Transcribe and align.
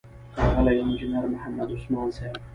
ښاغلی 0.39 0.77
انجينر 0.83 1.23
محمد 1.33 1.69
عثمان 1.77 2.07
صيب، 2.17 2.33